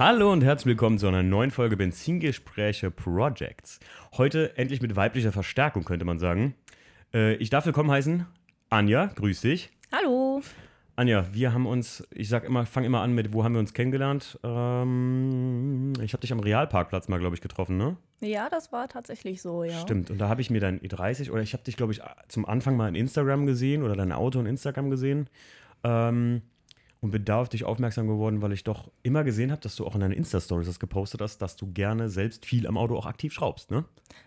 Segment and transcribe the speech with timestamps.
[0.00, 3.80] Hallo und herzlich willkommen zu einer neuen Folge Benzingespräche Projects.
[4.16, 6.54] Heute endlich mit weiblicher Verstärkung, könnte man sagen.
[7.12, 8.24] Äh, ich darf willkommen heißen
[8.70, 9.68] Anja, grüß dich.
[9.92, 10.40] Hallo.
[10.96, 13.74] Anja, wir haben uns, ich sag immer, fang immer an mit, wo haben wir uns
[13.74, 14.38] kennengelernt?
[14.42, 17.98] Ähm, ich habe dich am Realparkplatz mal, glaube ich, getroffen, ne?
[18.20, 19.78] Ja, das war tatsächlich so, ja.
[19.80, 20.10] Stimmt.
[20.10, 22.74] Und da habe ich mir dein E30 oder ich habe dich, glaube ich, zum Anfang
[22.74, 25.28] mal in Instagram gesehen oder dein Auto in Instagram gesehen.
[25.84, 26.40] Ähm,
[27.00, 29.86] und bin da auf dich aufmerksam geworden, weil ich doch immer gesehen habe, dass du
[29.86, 33.06] auch in deinen Insta-Stories das gepostet hast, dass du gerne selbst viel am Auto auch
[33.06, 33.84] aktiv schraubst, ne?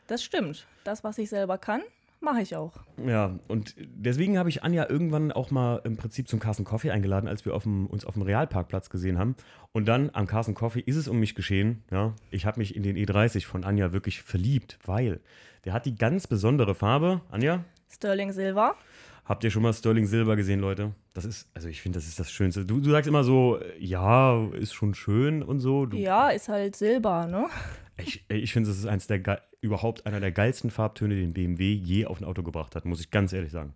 [0.08, 0.66] Das stimmt.
[0.84, 1.82] Das, was ich selber kann,
[2.20, 2.74] mache ich auch.
[3.06, 7.28] Ja, und deswegen habe ich Anja irgendwann auch mal im Prinzip zum Carson Coffee eingeladen,
[7.28, 9.36] als wir auf dem, uns auf dem Realparkplatz gesehen haben.
[9.72, 11.84] Und dann am Carson Coffee ist es um mich geschehen.
[11.92, 15.20] Ja, ich habe mich in den E30 von Anja wirklich verliebt, weil
[15.66, 17.22] der hat die ganz besondere Farbe.
[17.30, 17.64] Anja?
[17.90, 18.76] Sterling Silver.
[19.26, 20.94] Habt ihr schon mal Sterling Silber gesehen, Leute?
[21.14, 22.66] Das ist, also ich finde, das ist das Schönste.
[22.66, 25.86] Du, du sagst immer so, ja, ist schon schön und so.
[25.86, 27.48] Du, ja, ist halt Silber, ne?
[27.98, 32.06] Ich, ich finde, das ist eins der überhaupt einer der geilsten Farbtöne, den BMW je
[32.06, 33.76] auf ein Auto gebracht hat, muss ich ganz ehrlich sagen.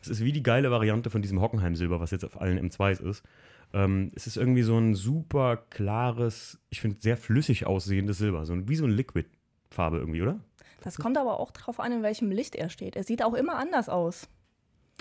[0.00, 3.24] Es ist wie die geile Variante von diesem Hockenheim-Silber, was jetzt auf allen M2s ist.
[3.72, 8.68] Ähm, es ist irgendwie so ein super klares, ich finde sehr flüssig aussehendes Silber, so
[8.68, 10.38] wie so eine Liquid-Farbe irgendwie, oder?
[10.82, 12.94] Das kommt aber auch drauf an, in welchem Licht er steht.
[12.94, 14.28] Er sieht auch immer anders aus.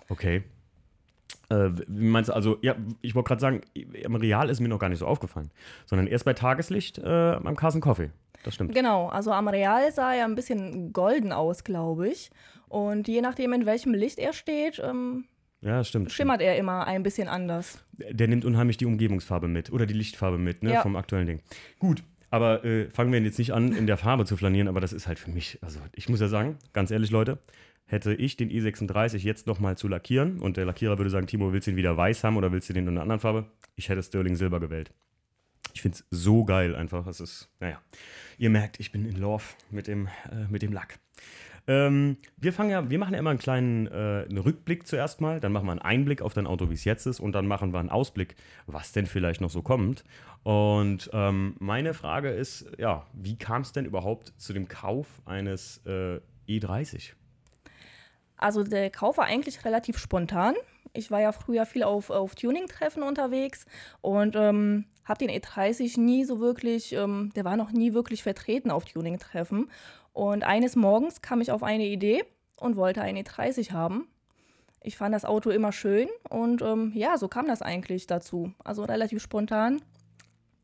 [0.09, 0.43] Okay.
[1.49, 4.79] Äh, wie meinst du, also, ja, ich wollte gerade sagen, im Real ist mir noch
[4.79, 5.51] gar nicht so aufgefallen,
[5.85, 8.11] sondern erst bei Tageslicht äh, am Carson Coffee.
[8.43, 8.73] Das stimmt.
[8.73, 12.29] Genau, also am Real sah er ein bisschen golden aus, glaube ich.
[12.67, 15.25] Und je nachdem, in welchem Licht er steht, ähm,
[15.61, 16.11] ja, stimmt.
[16.11, 17.81] Schimmert er immer ein bisschen anders.
[17.93, 20.81] Der nimmt unheimlich die Umgebungsfarbe mit oder die Lichtfarbe mit, ne, ja.
[20.81, 21.39] vom aktuellen Ding.
[21.79, 24.91] Gut, aber äh, fangen wir jetzt nicht an, in der Farbe zu flanieren, aber das
[24.91, 27.37] ist halt für mich, also ich muss ja sagen, ganz ehrlich, Leute,
[27.85, 31.67] hätte ich den i36 jetzt nochmal zu lackieren und der Lackierer würde sagen, Timo, willst
[31.67, 33.45] du ihn wieder weiß haben oder willst du den in einer anderen Farbe?
[33.75, 34.91] Ich hätte Sterling Silber gewählt.
[35.73, 37.07] Ich finde es so geil einfach.
[37.07, 37.81] Es ist, naja,
[38.37, 40.99] ihr merkt, ich bin in Love mit dem, äh, mit dem Lack.
[41.65, 45.39] Ähm, wir fangen ja, wir machen ja immer einen kleinen äh, einen Rückblick zuerst mal,
[45.39, 47.71] dann machen wir einen Einblick auf dein Auto, wie es jetzt ist, und dann machen
[47.71, 48.35] wir einen Ausblick,
[48.65, 50.03] was denn vielleicht noch so kommt.
[50.43, 55.81] Und ähm, meine Frage ist, ja, wie kam es denn überhaupt zu dem Kauf eines
[55.85, 57.13] äh, E30?
[58.43, 60.55] Also der Kauf war eigentlich relativ spontan.
[60.91, 63.65] Ich war ja früher viel auf, auf Tuning-Treffen unterwegs
[64.01, 68.69] und ähm, habe den E30 nie so wirklich, ähm, der war noch nie wirklich vertreten
[68.69, 69.71] auf Tuning-Treffen.
[70.11, 72.25] Und eines Morgens kam ich auf eine Idee
[72.57, 74.09] und wollte einen E30 haben.
[74.81, 78.51] Ich fand das Auto immer schön und ähm, ja, so kam das eigentlich dazu.
[78.61, 79.81] Also relativ spontan.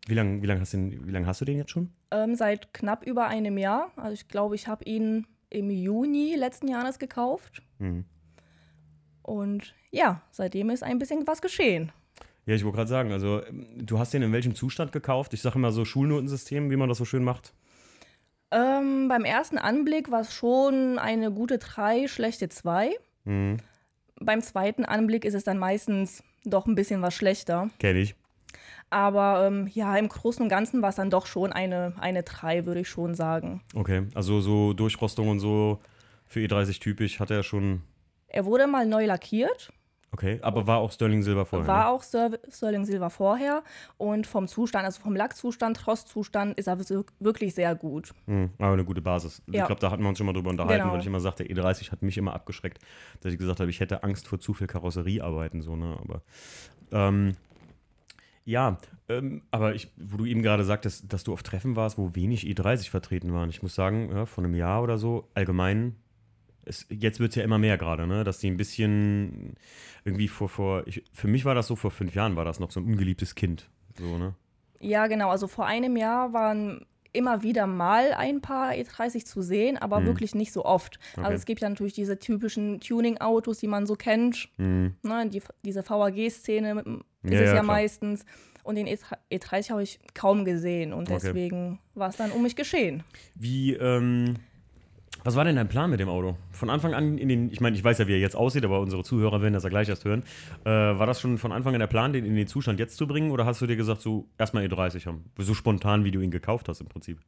[0.06, 1.94] Wie lange wie lang hast, lang hast du den jetzt schon?
[2.12, 3.94] Ähm, seit knapp über einem Jahr.
[3.96, 7.62] Also ich glaube, ich habe ihn im Juni letzten Jahres gekauft.
[7.80, 8.06] Mhm.
[9.22, 11.92] Und ja, seitdem ist ein bisschen was geschehen.
[12.46, 13.42] Ja, ich wollte gerade sagen, also
[13.78, 15.34] du hast den in welchem Zustand gekauft?
[15.34, 17.54] Ich sage immer so Schulnotensystem, wie man das so schön macht.
[18.52, 22.96] Ähm, beim ersten Anblick war es schon eine gute 3, schlechte 2.
[23.26, 23.58] Mhm.
[24.20, 27.70] Beim zweiten Anblick ist es dann meistens doch ein bisschen was schlechter.
[27.80, 28.16] Kenn ich.
[28.90, 32.66] Aber ähm, ja, im Großen und Ganzen war es dann doch schon eine, eine 3,
[32.66, 33.62] würde ich schon sagen.
[33.76, 35.80] Okay, also so Durchrostung und so
[36.26, 37.82] für E30 typisch hat er schon.
[38.28, 39.72] Er wurde mal neu lackiert.
[40.12, 41.68] Okay, aber war auch Sterling Silber vorher?
[41.68, 41.90] War ne?
[41.90, 43.64] auch Sterling Silber vorher
[43.98, 46.80] und vom Zustand, also vom Lackzustand, Rostzustand ist er
[47.20, 48.14] wirklich sehr gut.
[48.26, 49.44] Mhm, aber eine gute Basis.
[49.48, 49.62] Ja.
[49.62, 50.94] Ich glaube, da hatten wir uns schon mal drüber unterhalten, genau.
[50.94, 52.80] weil ich immer sagte, E30 hat mich immer abgeschreckt,
[53.22, 55.96] dass ich gesagt habe, ich hätte Angst vor zu viel Karosseriearbeiten, so, ne?
[56.02, 56.24] Aber
[56.92, 57.36] ähm,
[58.46, 58.78] ja,
[59.08, 62.46] ähm, aber ich, wo du eben gerade sagtest, dass du auf Treffen warst, wo wenig
[62.46, 63.50] E30 vertreten waren.
[63.50, 65.96] Ich muss sagen, ja, von einem Jahr oder so, allgemein,
[66.66, 68.24] es, jetzt wird es ja immer mehr gerade, ne?
[68.24, 69.56] dass die ein bisschen
[70.04, 72.72] irgendwie vor, vor ich, für mich war das so, vor fünf Jahren war das noch
[72.72, 73.70] so ein ungeliebtes Kind.
[73.98, 74.36] So, ne?
[74.80, 75.30] Ja, genau.
[75.30, 80.06] Also vor einem Jahr waren immer wieder mal ein paar E30 zu sehen, aber mhm.
[80.08, 81.00] wirklich nicht so oft.
[81.00, 81.26] Also okay.
[81.26, 84.50] Also es gibt ja natürlich diese typischen Tuning-Autos, die man so kennt.
[84.58, 84.96] Mhm.
[85.04, 88.26] Ne, die, diese VAG-Szene ist ja, es ja, ja meistens.
[88.64, 91.80] Und den E30 habe ich kaum gesehen und deswegen okay.
[91.96, 93.04] war es dann um mich geschehen.
[93.34, 94.36] Wie, ähm,
[95.24, 96.36] was war denn dein Plan mit dem Auto?
[96.52, 98.80] Von Anfang an in den, ich meine, ich weiß ja, wie er jetzt aussieht, aber
[98.80, 100.24] unsere Zuhörer werden das ja gleich erst hören.
[100.64, 103.08] Äh, war das schon von Anfang an der Plan, den in den Zustand jetzt zu
[103.08, 105.32] bringen oder hast du dir gesagt, so erstmal E30 haben?
[105.38, 107.20] So spontan, wie du ihn gekauft hast im Prinzip?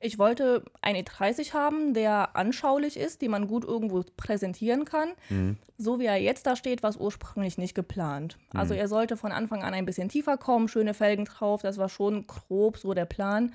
[0.00, 5.10] Ich wollte einen E30 haben, der anschaulich ist, den man gut irgendwo präsentieren kann.
[5.30, 5.56] Mhm.
[5.78, 8.38] So wie er jetzt da steht, war es ursprünglich nicht geplant.
[8.52, 8.60] Mhm.
[8.60, 11.88] Also er sollte von Anfang an ein bisschen tiefer kommen, schöne Felgen drauf, das war
[11.88, 13.52] schon grob so der Plan,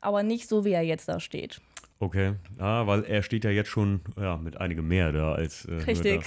[0.00, 1.60] aber nicht so, wie er jetzt da steht.
[1.98, 5.64] Okay, ah, weil er steht ja jetzt schon ja, mit einigem mehr da als.
[5.64, 6.22] Äh, Richtig.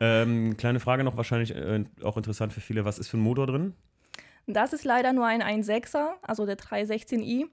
[0.00, 3.46] Ähm, kleine Frage noch wahrscheinlich äh, auch interessant für viele: Was ist für ein Motor
[3.46, 3.74] drin?
[4.48, 7.46] Das ist leider nur ein 1.6er, also der 316i.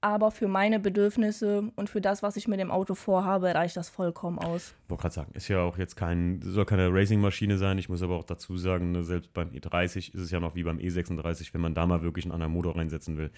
[0.00, 3.88] Aber für meine Bedürfnisse und für das, was ich mit dem Auto vorhabe, reicht das
[3.88, 4.74] vollkommen aus.
[4.84, 7.78] Ich wollte gerade sagen, ist ja auch jetzt kein, soll keine Racing-Maschine sein.
[7.78, 10.62] Ich muss aber auch dazu sagen, ne, selbst beim E30 ist es ja noch wie
[10.62, 13.32] beim E36, wenn man da mal wirklich einen anderen Motor reinsetzen will.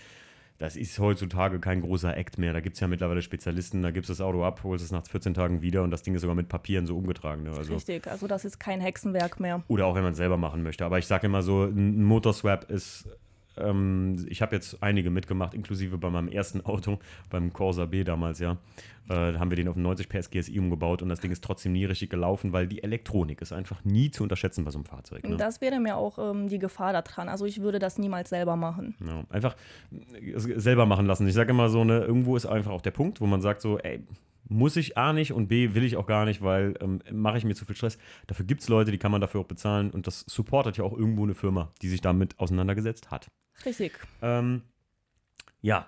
[0.60, 2.52] Das ist heutzutage kein großer Act mehr.
[2.52, 5.06] Da gibt es ja mittlerweile Spezialisten, da gibst du das Auto ab, holst es nach
[5.06, 7.44] 14 Tagen wieder und das Ding ist sogar mit Papieren so umgetragen.
[7.44, 7.52] Ne?
[7.52, 9.62] Also, Richtig, also das ist kein Hexenwerk mehr.
[9.68, 10.84] Oder auch wenn man es selber machen möchte.
[10.84, 13.08] Aber ich sage immer so, ein Motorswap ist
[13.56, 16.99] ähm, ich habe jetzt einige mitgemacht, inklusive bei meinem ersten Auto,
[17.31, 18.58] beim Corsa B damals, ja.
[19.08, 21.85] Äh, haben wir den auf 90 PS GSI umgebaut und das Ding ist trotzdem nie
[21.85, 25.29] richtig gelaufen, weil die Elektronik ist einfach nie zu unterschätzen bei so einem Fahrzeug.
[25.29, 25.37] Ne?
[25.37, 27.29] Das wäre mir auch ähm, die Gefahr daran.
[27.29, 28.94] Also ich würde das niemals selber machen.
[29.05, 29.56] Ja, einfach
[29.91, 31.26] äh, selber machen lassen.
[31.26, 33.79] Ich sage immer so, ne, irgendwo ist einfach auch der Punkt, wo man sagt so,
[33.79, 34.05] ey,
[34.50, 37.44] muss ich A nicht und B will ich auch gar nicht, weil ähm, mache ich
[37.44, 37.99] mir zu viel Stress.
[38.26, 40.93] Dafür gibt es Leute, die kann man dafür auch bezahlen und das supportet ja auch
[40.93, 43.31] irgendwo eine Firma, die sich damit auseinandergesetzt hat.
[43.64, 43.93] Richtig.
[44.20, 44.62] Ähm,
[45.62, 45.87] ja,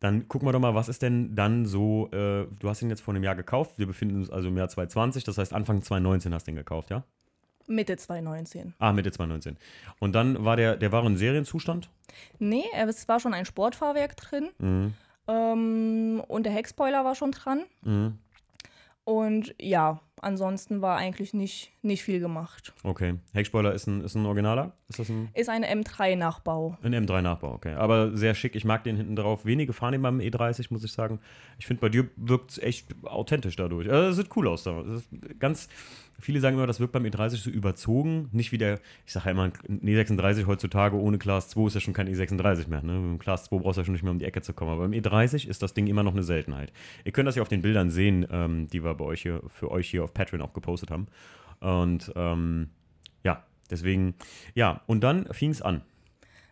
[0.00, 3.00] dann gucken wir doch mal, was ist denn dann so, äh, du hast ihn jetzt
[3.00, 6.34] vor einem Jahr gekauft, wir befinden uns also im Jahr 2020, das heißt Anfang 2019
[6.34, 7.04] hast du ihn gekauft, ja?
[7.66, 8.74] Mitte 2019.
[8.78, 9.56] Ah, Mitte 2019.
[9.98, 11.88] Und dann war der, der war in Serienzustand?
[12.38, 14.50] Nee, es war schon ein Sportfahrwerk drin.
[14.58, 14.92] Mhm.
[15.28, 17.64] Ähm, und der Heckspoiler war schon dran.
[17.82, 18.18] Mhm.
[19.04, 22.72] Und ja, ansonsten war eigentlich nicht, nicht viel gemacht.
[22.82, 23.14] Okay.
[23.32, 24.72] Heckspoiler ist ein, ist ein Originaler?
[24.88, 25.28] Ist das ein.
[25.34, 26.76] Ist ein M3-Nachbau.
[26.82, 27.74] Ein M3-Nachbau, okay.
[27.74, 28.56] Aber sehr schick.
[28.56, 29.44] Ich mag den hinten drauf.
[29.46, 31.20] Wenige fahren den beim E30, muss ich sagen.
[31.58, 33.90] Ich finde, bei dir wirkt es echt authentisch dadurch.
[33.90, 34.84] Also, es sieht cool aus da.
[35.38, 35.68] ganz
[36.20, 38.28] Viele sagen immer, das wirkt beim E30 so überzogen.
[38.32, 41.80] Nicht wie der, ich sage ja immer, ein E36 heutzutage ohne Class 2 ist ja
[41.80, 42.82] schon kein E36 mehr.
[42.82, 42.92] Ne?
[42.92, 44.70] Mit dem Class 2 brauchst du ja schon nicht mehr um die Ecke zu kommen.
[44.70, 46.72] Aber beim E30 ist das Ding immer noch eine Seltenheit.
[47.04, 49.70] Ihr könnt das ja auf den Bildern sehen, ähm, die wir bei euch hier, für
[49.70, 51.08] euch hier auf Patreon auch gepostet haben.
[51.60, 52.70] Und ähm,
[53.22, 54.14] ja, deswegen,
[54.54, 55.82] ja, und dann fing es an.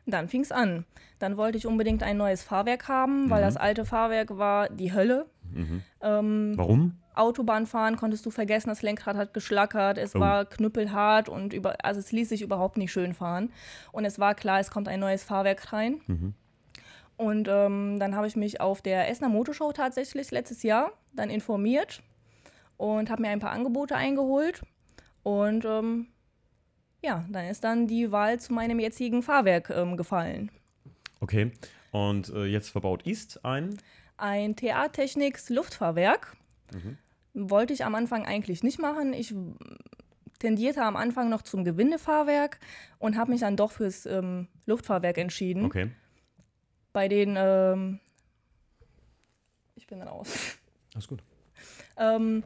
[0.06, 0.84] Dann fing es an.
[1.18, 3.46] Dann wollte ich unbedingt ein neues Fahrwerk haben, weil mhm.
[3.46, 5.26] das alte Fahrwerk war die Hölle.
[5.52, 5.82] Mhm.
[6.00, 6.96] Ähm, Warum?
[7.14, 10.20] Autobahn fahren konntest du vergessen, das Lenkrad hat geschlackert, es oh.
[10.20, 13.52] war knüppelhart und über, also es ließ sich überhaupt nicht schön fahren.
[13.92, 16.00] Und es war klar, es kommt ein neues Fahrwerk rein.
[16.06, 16.34] Mhm.
[17.16, 22.02] Und ähm, dann habe ich mich auf der Essener Motorshow tatsächlich letztes Jahr dann informiert
[22.82, 24.60] und habe mir ein paar Angebote eingeholt.
[25.22, 26.08] Und ähm,
[27.00, 30.50] ja, dann ist dann die Wahl zu meinem jetzigen Fahrwerk ähm, gefallen.
[31.20, 31.52] Okay.
[31.92, 33.78] Und äh, jetzt verbaut ist ein?
[34.16, 36.36] Ein TA Technics Luftfahrwerk.
[36.74, 36.98] Mhm.
[37.34, 39.12] Wollte ich am Anfang eigentlich nicht machen.
[39.12, 39.32] Ich
[40.40, 42.58] tendierte am Anfang noch zum Gewindefahrwerk
[42.98, 45.66] und habe mich dann doch fürs ähm, Luftfahrwerk entschieden.
[45.66, 45.92] Okay.
[46.92, 48.00] Bei den, ähm,
[49.76, 50.58] ich bin raus.
[50.94, 51.22] Alles gut.
[51.96, 52.42] Ähm,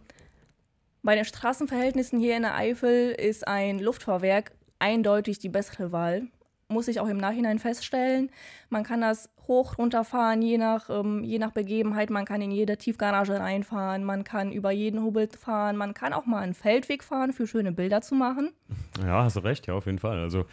[1.07, 6.29] bei den Straßenverhältnissen hier in der Eifel ist ein Luftfahrwerk eindeutig die bessere Wahl
[6.69, 8.31] muss ich auch im Nachhinein feststellen.
[8.71, 12.11] Man kann das hoch runterfahren, je nach, ähm, je nach Begebenheit.
[12.11, 16.27] Man kann in jede Tiefgarage reinfahren, man kann über jeden Hubbel fahren, man kann auch
[16.27, 18.51] mal einen Feldweg fahren, für schöne Bilder zu machen.
[19.01, 20.19] Ja, hast du recht, ja, auf jeden Fall.
[20.19, 20.47] Also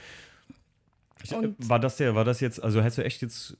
[1.23, 3.57] ich, war das der, war das jetzt, also hättest du echt jetzt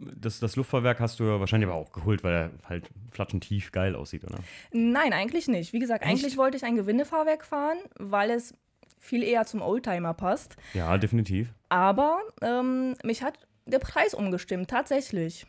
[0.00, 3.72] das, das Luftfahrwerk hast du ja wahrscheinlich aber auch geholt, weil er halt flatschend tief
[3.72, 4.38] geil aussieht, oder?
[4.72, 5.72] Nein, eigentlich nicht.
[5.72, 6.10] Wie gesagt, Echt?
[6.10, 8.54] eigentlich wollte ich ein Gewindefahrwerk fahren, weil es
[8.98, 10.56] viel eher zum Oldtimer passt.
[10.74, 11.52] Ja, definitiv.
[11.68, 15.46] Aber ähm, mich hat der Preis umgestimmt, tatsächlich.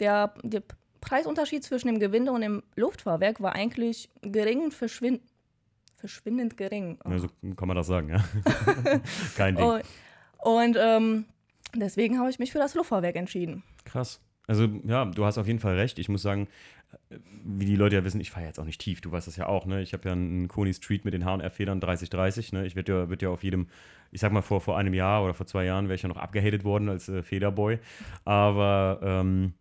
[0.00, 0.62] Der, der
[1.00, 5.20] Preisunterschied zwischen dem Gewinde und dem Luftfahrwerk war eigentlich gering, verschwind
[5.96, 6.98] verschwindend gering.
[7.04, 7.10] Oh.
[7.10, 8.24] Ja, so kann man das sagen, ja.
[9.36, 9.64] Kein Ding.
[9.64, 9.82] Und,
[10.38, 11.24] und ähm,
[11.74, 13.62] deswegen habe ich mich für das Luftfahrwerk entschieden.
[13.84, 14.20] Krass.
[14.46, 15.98] Also ja, du hast auf jeden Fall recht.
[15.98, 16.48] Ich muss sagen,
[17.44, 19.46] wie die Leute ja wissen, ich fahre jetzt auch nicht tief, du weißt das ja
[19.46, 19.82] auch, ne?
[19.82, 22.66] Ich habe ja einen Koni Street mit den H&R-Federn 3030, ne?
[22.66, 23.68] Ich werde ja, werd ja auf jedem,
[24.10, 26.16] ich sag mal vor, vor einem Jahr oder vor zwei Jahren wäre ich ja noch
[26.16, 27.78] abgehatet worden als äh, Federboy.
[28.24, 29.52] Aber ähm,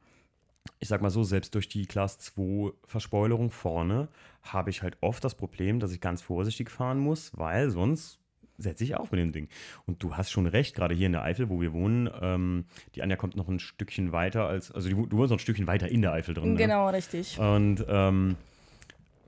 [0.80, 4.08] ich sag mal so, selbst durch die Class 2 Verspoilerung vorne
[4.42, 8.20] habe ich halt oft das Problem, dass ich ganz vorsichtig fahren muss, weil sonst
[8.58, 9.50] setze ich auf mit dem Ding.
[9.86, 13.04] Und du hast schon recht, gerade hier in der Eifel, wo wir wohnen, ähm, die
[13.04, 15.88] Anja kommt noch ein Stückchen weiter als, also die, du wohnst noch ein Stückchen weiter
[15.88, 16.54] in der Eifel drin.
[16.54, 16.58] Ne?
[16.58, 17.40] Genau, richtig.
[17.40, 18.36] Und ähm,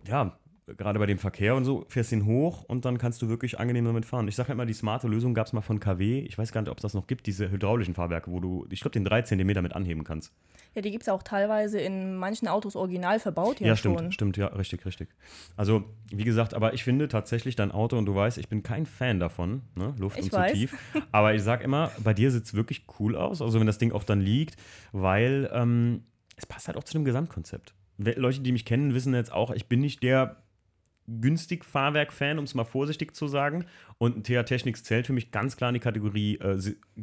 [0.08, 0.38] ja,
[0.78, 3.86] gerade bei dem Verkehr und so, fährst ihn hoch und dann kannst du wirklich angenehm
[3.86, 4.28] damit fahren.
[4.28, 6.20] Ich sage halt immer, die smarte Lösung gab es mal von KW.
[6.20, 8.82] Ich weiß gar nicht, ob es das noch gibt, diese hydraulischen Fahrwerke, wo du, ich
[8.82, 10.34] glaube, den 3 cm mit anheben kannst.
[10.76, 13.60] Ja, die gibt es auch teilweise in manchen Autos original verbaut.
[13.60, 14.12] Ja, ja stimmt, schon.
[14.12, 15.10] stimmt, ja, richtig, richtig.
[15.58, 18.86] Also, wie gesagt, aber ich finde tatsächlich dein Auto, und du weißt, ich bin kein
[18.86, 19.96] Fan davon, ne?
[19.98, 20.52] Luft ich und weiß.
[20.52, 20.78] zu tief.
[21.12, 23.92] Aber ich sag immer, bei dir sieht es wirklich cool aus, also wenn das Ding
[23.92, 24.58] auch dann liegt,
[24.92, 26.04] weil ähm,
[26.36, 27.74] es passt halt auch zu dem Gesamtkonzept.
[27.98, 30.38] Leute, die mich kennen, wissen jetzt auch, ich bin nicht der
[31.20, 33.66] günstig Fahrwerk-Fan, um es mal vorsichtig zu sagen.
[33.98, 36.58] Und ein TH Technics zählt für mich ganz klar in die Kategorie äh,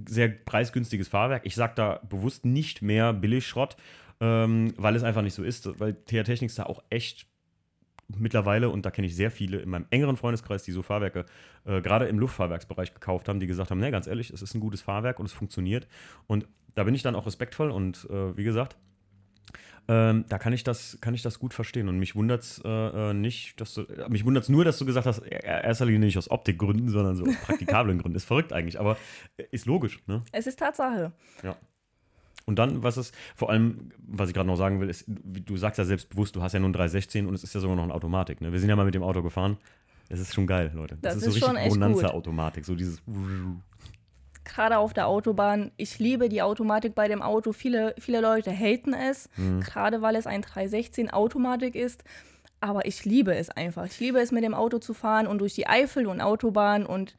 [0.07, 1.45] sehr preisgünstiges Fahrwerk.
[1.45, 3.77] Ich sage da bewusst nicht mehr Billigschrott,
[4.21, 7.27] ähm, weil es einfach nicht so ist, weil TH Technics da auch echt
[8.09, 11.27] mittlerweile, und da kenne ich sehr viele in meinem engeren Freundeskreis, die so Fahrwerke
[11.65, 14.61] äh, gerade im Luftfahrwerksbereich gekauft haben, die gesagt haben, ne, ganz ehrlich, es ist ein
[14.61, 15.89] gutes Fahrwerk und es funktioniert.
[16.27, 18.77] Und da bin ich dann auch respektvoll und äh, wie gesagt,
[19.89, 21.89] ähm, da kann ich, das, kann ich das gut verstehen.
[21.89, 22.69] Und mich wundert es äh,
[23.11, 26.19] äh, nicht, dass du, äh, mich wundert nur, dass du gesagt hast, erster Linie nicht
[26.19, 28.17] aus Optikgründen, sondern so aus praktikablen Gründen.
[28.17, 28.97] Ist verrückt eigentlich, aber
[29.51, 30.01] ist logisch.
[30.07, 30.23] Ne?
[30.33, 31.13] Es ist Tatsache.
[31.43, 31.57] Ja.
[32.47, 35.79] Und dann, was ist, vor allem, was ich gerade noch sagen will, ist, du sagst
[35.79, 38.41] ja selbstbewusst, du hast ja nun 316 und es ist ja sogar noch eine Automatik.
[38.41, 38.53] Ne?
[38.53, 39.57] Wir sind ja mal mit dem Auto gefahren.
[40.09, 40.97] Es ist schon geil, Leute.
[41.03, 42.65] Das, das ist, ist so richtig Bonanza-Automatik.
[42.65, 43.03] So dieses.
[44.47, 45.73] Gerade auf der Autobahn.
[45.77, 47.53] Ich liebe die Automatik bei dem Auto.
[47.53, 49.61] Viele, viele Leute haten es, mhm.
[49.61, 52.05] gerade weil es ein 316 Automatik ist.
[52.61, 53.87] Aber ich liebe es einfach.
[53.87, 57.17] Ich liebe es, mit dem Auto zu fahren und durch die Eifel und Autobahn und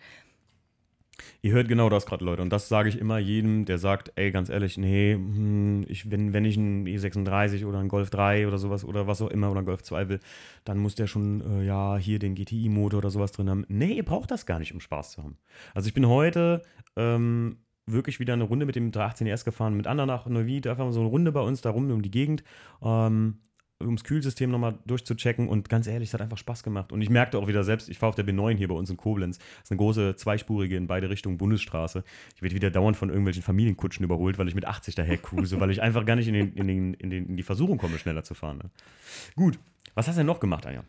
[1.41, 2.41] Ihr hört genau das gerade, Leute.
[2.41, 6.33] Und das sage ich immer jedem, der sagt, ey, ganz ehrlich, nee, hm, ich, wenn,
[6.33, 9.59] wenn ich einen E36 oder einen Golf 3 oder sowas oder was auch immer oder
[9.59, 10.19] einen Golf 2 will,
[10.63, 13.65] dann muss der schon, äh, ja, hier den GTI-Motor oder sowas drin haben.
[13.67, 15.37] Nee, ihr braucht das gar nicht, um Spaß zu haben.
[15.73, 16.61] Also ich bin heute
[16.97, 20.83] ähm, wirklich wieder eine Runde mit dem 318 RS gefahren, mit anderen nach Neuwied, einfach
[20.83, 22.43] mal so eine Runde bei uns da rum um die Gegend.
[22.81, 23.37] Ähm,
[23.81, 26.91] ums Kühlsystem nochmal durchzuchecken und ganz ehrlich, es hat einfach Spaß gemacht.
[26.91, 28.97] Und ich merkte auch wieder selbst, ich fahre auf der B9 hier bei uns in
[28.97, 29.37] Koblenz.
[29.37, 32.03] Das ist eine große zweispurige in beide Richtungen Bundesstraße.
[32.35, 35.69] Ich werde wieder dauernd von irgendwelchen Familienkutschen überholt, weil ich mit 80 daher cruise, weil
[35.69, 38.23] ich einfach gar nicht in, den, in, den, in, den, in die Versuchung komme, schneller
[38.23, 38.57] zu fahren.
[38.57, 38.69] Ne?
[39.35, 39.59] Gut,
[39.93, 40.83] was hast du denn noch gemacht, Anja?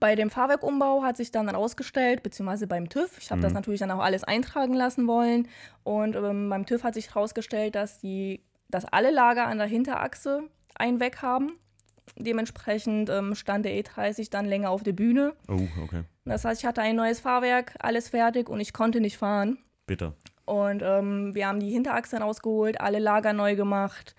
[0.00, 3.42] Bei dem Fahrwerkumbau hat sich dann herausgestellt, beziehungsweise beim TÜV, ich habe mhm.
[3.42, 5.46] das natürlich dann auch alles eintragen lassen wollen.
[5.84, 10.44] Und ähm, beim TÜV hat sich herausgestellt, dass, die, dass alle Lager an der Hinterachse
[10.74, 11.52] ein Weg haben.
[12.16, 15.34] Dementsprechend ähm, stand der E30 dann länger auf der Bühne.
[15.48, 16.02] Oh, okay.
[16.24, 19.58] Das heißt, ich hatte ein neues Fahrwerk, alles fertig und ich konnte nicht fahren.
[19.86, 20.14] Bitte.
[20.46, 24.16] Und ähm, wir haben die Hinterachse rausgeholt, alle Lager neu gemacht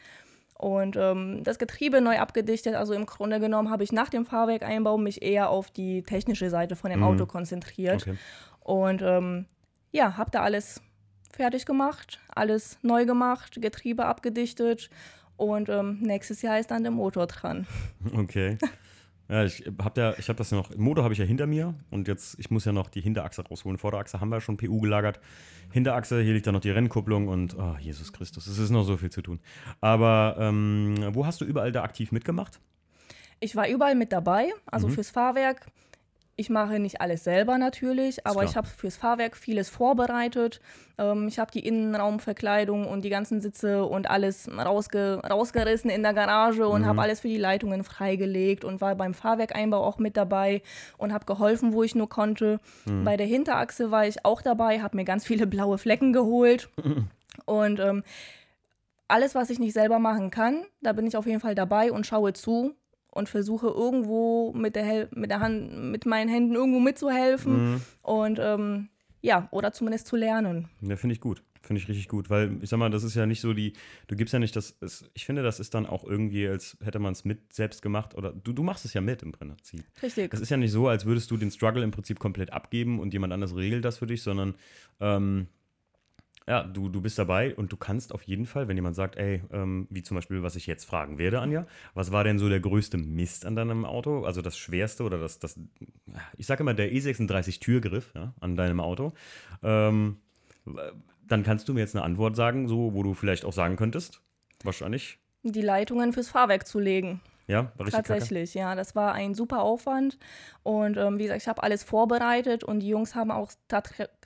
[0.62, 2.76] und ähm, das Getriebe neu abgedichtet.
[2.76, 6.76] Also im Grunde genommen habe ich nach dem Fahrwerkeinbau mich eher auf die technische Seite
[6.76, 7.06] von dem mhm.
[7.08, 8.04] Auto konzentriert.
[8.04, 8.18] Okay.
[8.60, 9.46] Und ähm,
[9.92, 10.82] ja, habe da alles
[11.34, 14.92] fertig gemacht, alles neu gemacht, Getriebe abgedichtet
[15.36, 17.66] und ähm, nächstes Jahr ist dann der Motor dran.
[18.16, 18.58] Okay.
[19.32, 21.74] Ja, ich habe ja, ich habe das ja noch, Motor habe ich ja hinter mir
[21.90, 23.78] und jetzt, ich muss ja noch die Hinterachse rausholen.
[23.78, 25.22] Vorderachse haben wir ja schon PU gelagert.
[25.72, 28.98] Hinterachse, hier liegt dann noch die Rennkupplung und, oh, Jesus Christus, es ist noch so
[28.98, 29.40] viel zu tun.
[29.80, 32.60] Aber ähm, wo hast du überall da aktiv mitgemacht?
[33.40, 34.92] Ich war überall mit dabei, also mhm.
[34.92, 35.68] fürs Fahrwerk.
[36.38, 40.62] Ich mache nicht alles selber natürlich, aber ich habe fürs Fahrwerk vieles vorbereitet.
[40.98, 46.14] Ähm, ich habe die Innenraumverkleidung und die ganzen Sitze und alles rausge rausgerissen in der
[46.14, 46.86] Garage und mhm.
[46.86, 50.62] habe alles für die Leitungen freigelegt und war beim Fahrwerkeinbau auch mit dabei
[50.98, 52.60] und habe geholfen, wo ich nur konnte.
[52.86, 53.04] Mhm.
[53.04, 56.70] Bei der Hinterachse war ich auch dabei, habe mir ganz viele blaue Flecken geholt
[57.46, 58.04] und ähm,
[59.08, 62.08] alles, was ich nicht selber machen kann, da bin ich auf jeden Fall dabei und
[62.08, 62.74] schaue zu
[63.12, 67.82] und versuche irgendwo mit der, Hel mit der Hand, mit meinen Händen irgendwo mitzuhelfen mhm.
[68.02, 68.90] und ähm,
[69.22, 70.70] ja, oder zumindest zu lernen.
[70.82, 71.44] Ja, finde ich gut.
[71.64, 73.74] Finde ich richtig gut, weil ich sag mal, das ist ja nicht so die,
[74.08, 76.98] du gibst ja nicht das, es, ich finde, das ist dann auch irgendwie, als hätte
[76.98, 79.84] man es mit selbst gemacht oder du, du machst es ja mit im Prinzip.
[80.02, 80.34] Richtig.
[80.34, 83.14] Es ist ja nicht so, als würdest du den Struggle im Prinzip komplett abgeben und
[83.14, 84.56] jemand anders regelt das für dich, sondern
[85.00, 85.48] ähm,
[86.52, 89.42] ja, du, du bist dabei und du kannst auf jeden Fall, wenn jemand sagt, ey,
[89.54, 92.60] ähm, wie zum Beispiel, was ich jetzt fragen werde, Anja, was war denn so der
[92.60, 94.26] größte Mist an deinem Auto?
[94.26, 95.58] Also das schwerste oder das, das
[96.38, 99.14] ich sage immer, der E36-Türgriff ja, an deinem Auto.
[99.64, 100.18] Ähm,
[101.26, 104.20] dann kannst du mir jetzt eine Antwort sagen, so, wo du vielleicht auch sagen könntest,
[104.62, 105.20] wahrscheinlich.
[105.44, 107.22] Die Leitungen fürs Fahrwerk zu legen.
[107.48, 108.60] Ja, war richtig Tatsächlich, Kacke.
[108.60, 108.76] ja.
[108.76, 110.18] Das war ein super Aufwand.
[110.64, 113.54] Und ähm, wie gesagt, ich habe alles vorbereitet und die Jungs haben auch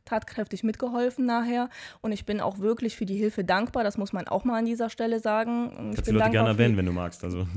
[0.05, 1.69] tatkräftig mitgeholfen nachher.
[2.01, 3.83] Und ich bin auch wirklich für die Hilfe dankbar.
[3.83, 5.71] Das muss man auch mal an dieser Stelle sagen.
[5.89, 7.23] Ich Kannst du Leute gerne erwähnen, wenn du magst.
[7.23, 7.47] Also.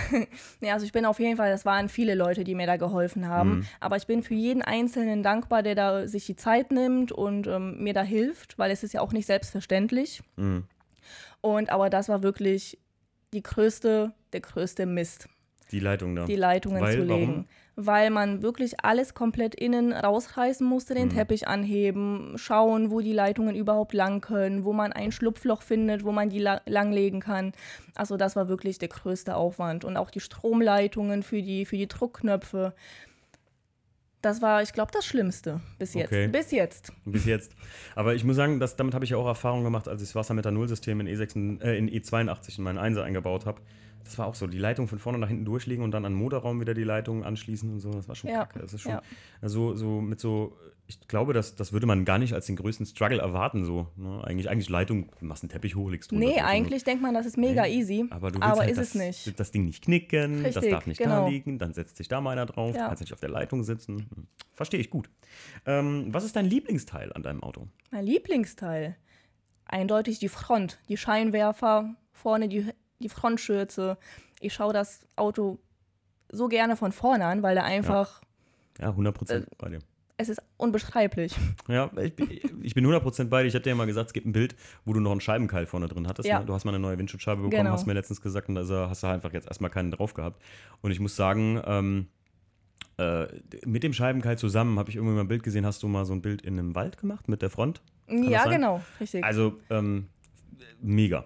[0.60, 3.28] ja, also ich bin auf jeden Fall, das waren viele Leute, die mir da geholfen
[3.28, 3.50] haben.
[3.50, 3.66] Mhm.
[3.78, 7.82] Aber ich bin für jeden Einzelnen dankbar, der da sich die Zeit nimmt und ähm,
[7.82, 10.22] mir da hilft, weil es ist ja auch nicht selbstverständlich.
[10.36, 10.64] Mhm.
[11.40, 12.78] Und aber das war wirklich
[13.32, 15.28] die größte, der größte Mist.
[15.70, 16.24] Die Leitung da.
[16.24, 17.28] Die Leitungen Weil, zu legen.
[17.28, 17.44] Warum?
[17.82, 21.14] Weil man wirklich alles komplett innen rausreißen musste, den mhm.
[21.14, 26.12] Teppich anheben, schauen, wo die Leitungen überhaupt lang können, wo man ein Schlupfloch findet, wo
[26.12, 27.52] man die la langlegen kann.
[27.94, 29.84] Also das war wirklich der größte Aufwand.
[29.84, 32.74] Und auch die Stromleitungen für die, für die Druckknöpfe.
[34.22, 36.08] Das war, ich glaube, das Schlimmste bis jetzt.
[36.08, 36.28] Okay.
[36.28, 36.92] Bis jetzt.
[37.06, 37.52] Bis jetzt.
[37.94, 40.14] Aber ich muss sagen, dass, damit habe ich ja auch Erfahrung gemacht, als ich das
[40.14, 43.62] Wassermethanol-System in, E6, äh, in E82 in meinen Einser eingebaut habe.
[44.04, 46.18] Das war auch so, die Leitung von vorne nach hinten durchlegen und dann an den
[46.18, 47.90] Motorraum wieder die Leitung anschließen und so.
[47.92, 48.58] Das war schon Ja, kacke.
[48.60, 49.02] Das ist schon, ja.
[49.40, 52.84] also so mit so, ich glaube, das, das würde man gar nicht als den größten
[52.86, 53.86] Struggle erwarten, so.
[53.96, 54.22] Ne?
[54.24, 57.36] Eigentlich, eigentlich Leitung, machst einen Teppich hoch, legst drunter, Nee, eigentlich denkt man, das ist
[57.36, 58.06] mega Nee, easy.
[58.10, 58.94] Aber, du willst aber halt ist das, es
[59.26, 59.38] nicht.
[59.40, 61.28] das Ding nicht knicken, das Richtig, darf nicht da genau.
[61.28, 62.88] liegen, dann setzt sich da mal einer drauf, Ja.
[62.88, 63.98] kannst nicht auf der Leitung sitzen.
[64.14, 65.08] Hm, Verstehe ich gut.
[65.66, 67.68] Ähm, was ist dein Lieblingsteil an deinem Auto?
[67.92, 68.96] Mein Lieblingsteil.
[69.64, 70.80] Eindeutig die Front.
[70.88, 72.66] Die Scheinwerfer, vorne die,
[73.00, 73.98] die Frontschürze.
[74.40, 75.58] Ich schaue das Auto
[76.30, 78.20] so gerne von vorne an, weil er einfach,
[78.78, 79.78] Ja, 100% Äh, bei dir.
[80.16, 81.34] es ist unbeschreiblich.
[81.68, 82.30] Ja, ich, bin-
[82.62, 83.48] ich bin 100% bei dir.
[83.48, 84.54] Ich hatte dir ja mal gesagt, es gibt ein Bild,
[84.84, 86.28] wo du noch einen Scheibenkeil vorne drin hattest.
[86.28, 86.38] Ja.
[86.40, 86.46] Ne?
[86.46, 87.72] Du hast mal eine neue Windschutzscheibe bekommen, Genau.
[87.72, 90.40] hast mir letztens gesagt, und da er- hast du einfach jetzt erstmal keinen drauf gehabt.
[90.82, 92.06] Und ich muss sagen, ähm,
[92.98, 93.26] äh,
[93.66, 95.64] mit dem Scheibenkeil zusammen habe ich irgendwie mal ein Bild gesehen.
[95.66, 97.82] Hast du mal so ein Bild in einem Wald gemacht mit der Front?
[98.08, 98.52] ja, das sein?
[98.52, 99.24] genau, richtig.
[99.24, 100.08] Also, ähm,
[100.80, 101.24] mega.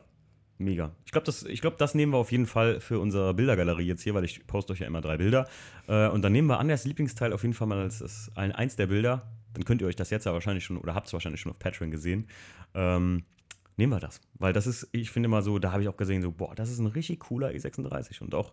[0.59, 0.93] Mega.
[1.05, 4.15] Ich glaube, das, glaub, das nehmen wir auf jeden Fall für unsere Bildergalerie jetzt hier,
[4.15, 5.49] weil ich poste euch ja immer drei Bilder.
[5.89, 8.87] Äh, und dann nehmen wir Anders Lieblingsteil auf jeden Fall mal als ein, eins der
[8.87, 9.23] Bilder.
[9.55, 11.59] Dann könnt ihr euch das jetzt ja wahrscheinlich schon, oder habt es wahrscheinlich schon auf
[11.59, 12.29] Patreon gesehen.
[12.75, 13.25] Ähm,
[13.77, 14.21] nehmen wir das.
[14.35, 16.71] Weil das ist, ich finde mal so, da habe ich auch gesehen, so, boah, das
[16.71, 18.53] ist ein richtig cooler E36 und auch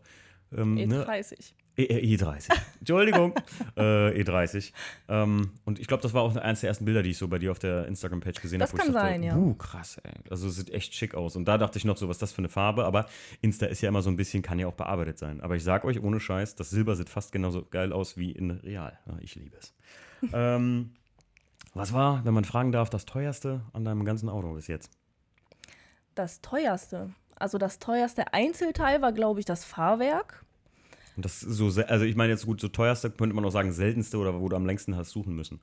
[0.56, 1.54] ähm, ne, E30.
[1.78, 2.50] E äh, E30.
[2.80, 3.34] Entschuldigung.
[3.78, 4.74] äh, E30.
[5.08, 7.40] Ähm, und ich glaube, das war auch eines der ersten Bilder, die ich so bei
[7.40, 8.84] dir auf der Instagram-Page gesehen Das habe.
[8.84, 9.36] kann sein, ja.
[9.36, 10.12] Uh, krass, ey.
[10.30, 11.36] Also es sieht echt schick aus.
[11.36, 12.86] Und da dachte ich noch so, was ist das für eine Farbe?
[12.86, 13.06] Aber
[13.42, 15.40] Insta ist ja immer so ein bisschen, kann ja auch bearbeitet sein.
[15.42, 18.52] Aber ich sag euch ohne Scheiß, das Silber sieht fast genauso geil aus wie in
[18.52, 19.00] Real.
[19.22, 19.74] Ich liebe es.
[20.34, 20.92] ähm,
[21.74, 24.92] was war, wenn man fragen darf, das teuerste an deinem ganzen Auto bis jetzt?
[26.16, 27.14] Das teuerste.
[27.42, 30.46] Also das teuerste Einzelteil war, glaube ich, das Fahrwerk.
[31.16, 34.18] Und das so, also ich meine jetzt gut, so teuerste könnte man auch sagen, seltenste
[34.18, 35.60] oder wo du am längsten hast suchen müssen.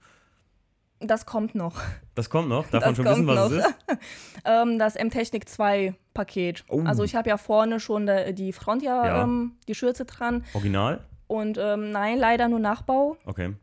[1.00, 1.80] Das kommt noch.
[2.14, 3.64] Das kommt noch, darf man Das schon wissen, was es noch.
[3.66, 3.74] ist.
[4.44, 6.64] Ähm, das M-Technik 2 Paket.
[6.68, 6.82] Oh.
[6.84, 9.22] Also ich habe ja vorne schon die Front ja, Ja.
[9.24, 10.44] Ähm, die Schürze dran.
[10.54, 11.00] Original?
[11.26, 13.16] Und ähm, nein, leider nur Nachbau.
[13.26, 13.54] Okay.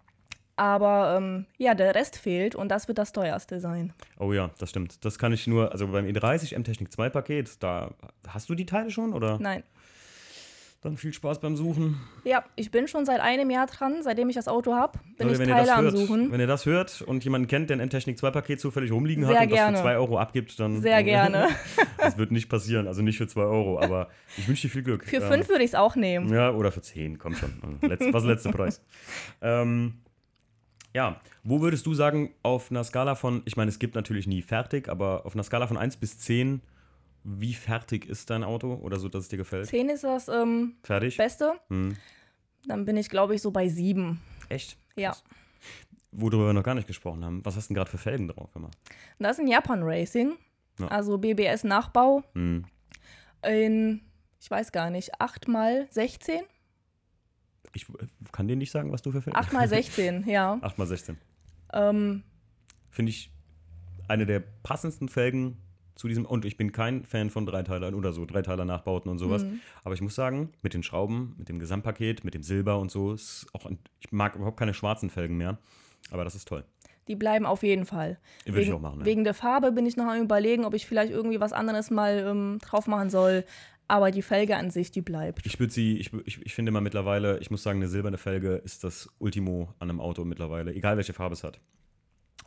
[0.57, 3.93] Aber ähm, ja, der Rest fehlt und das wird das teuerste sein.
[4.19, 5.03] Oh ja, das stimmt.
[5.03, 7.91] Das kann ich nur, also beim E30 M-Technik 2 Paket, da
[8.27, 9.37] hast du die Teile schon oder?
[9.39, 9.63] Nein.
[10.85, 11.99] Dann viel Spaß beim Suchen.
[12.25, 14.99] Ja, ich bin schon seit einem Jahr dran, seitdem ich das Auto habe.
[15.17, 16.31] Bin Leute, ich wenn ihr Teile am hört, Suchen.
[16.31, 19.35] Wenn ihr das hört und jemanden kennt, der ein M-Technik 2 Paket zufällig rumliegen Sehr
[19.35, 19.71] hat und gerne.
[19.71, 20.81] das für 2 Euro abgibt, dann.
[20.81, 21.47] Sehr gerne.
[21.97, 25.05] das wird nicht passieren, also nicht für 2 Euro, aber ich wünsche dir viel Glück.
[25.05, 26.31] Für Ähm, fünf würde ich es auch nehmen.
[26.31, 27.51] Ja, oder für 10, komm schon.
[27.81, 28.81] Letz, was ist der letzte Preis?
[29.41, 29.95] Ähm,
[30.95, 34.41] ja, wo würdest du sagen, auf einer Skala von, ich meine, es gibt natürlich nie
[34.41, 36.61] fertig, aber auf einer Skala von 1 bis 10,
[37.25, 39.67] wie fertig ist dein Auto oder so, dass es dir gefällt?
[39.67, 41.17] 10 ist das ähm, Fertig?
[41.17, 41.53] Beste.
[41.67, 41.97] Hm.
[42.65, 44.21] Dann bin ich, glaube ich, so bei sieben.
[44.47, 44.77] Echt?
[44.95, 45.09] Ja.
[45.09, 45.23] Krass.
[46.13, 47.43] Worüber wir noch gar nicht gesprochen haben.
[47.43, 48.77] Was hast du denn gerade für Felgen drauf gemacht?
[49.19, 50.37] Das ist ein Japan Racing.
[50.79, 50.87] Ja.
[50.87, 52.65] Also BBS Nachbau Hm.
[53.45, 54.01] in,
[54.39, 56.41] ich weiß gar nicht, 8 mal 16?
[57.73, 60.57] Ich äh, kann dir nicht sagen, was du für Felgen 8 mal 16, ja.
[60.61, 61.17] 8 mal 16.
[61.73, 62.23] Ähm,
[62.89, 63.31] Finde ich
[64.07, 65.57] eine der passendsten Felgen
[65.95, 66.25] zu diesem.
[66.25, 69.43] Und ich bin kein Fan von Dreiteilern oder so, Dreiteiler-Nachbauten und sowas.
[69.43, 69.61] Mhm.
[69.83, 73.13] Aber ich muss sagen, mit den Schrauben, mit dem Gesamtpaket, mit dem Silber und so,
[73.13, 73.69] ist auch.
[73.99, 75.57] Ich mag überhaupt keine schwarzen Felgen mehr.
[76.11, 76.63] Aber das ist toll.
[77.07, 78.19] die bleiben auf jeden Fall.
[78.45, 78.99] Würde ich wegen, auch machen.
[78.99, 79.05] Ja.
[79.05, 82.25] Wegen der Farbe bin ich noch am überlegen, ob ich vielleicht irgendwie was anderes mal
[82.27, 83.43] ähm, drauf machen soll.
[83.87, 85.45] Aber die Felge an sich, die bleibt.
[85.45, 88.55] Ich würde sie, ich, ich, ich finde mal mittlerweile, ich muss sagen, eine silberne Felge
[88.55, 91.59] ist das Ultimo an einem Auto mittlerweile, egal welche Farbe es hat.